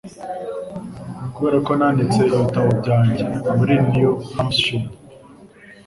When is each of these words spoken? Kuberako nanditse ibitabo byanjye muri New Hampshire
Kuberako 1.33 1.71
nanditse 1.79 2.19
ibitabo 2.31 2.69
byanjye 2.81 3.25
muri 3.57 3.75
New 3.91 4.11
Hampshire 4.35 4.85